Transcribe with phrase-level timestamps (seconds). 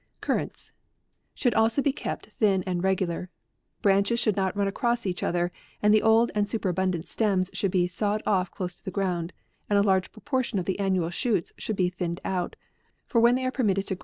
[0.19, 0.71] CURRANTS,
[1.35, 3.29] Should also be kept thin and regular.
[3.77, 7.69] The branches should not run across each other, and the old and superabundant stems should
[7.69, 9.31] be sawed off close to the ground,
[9.69, 12.55] and a large, proportion of the annual shoots should be thinned out:
[13.05, 13.99] for when they are permitted tf> APRIL.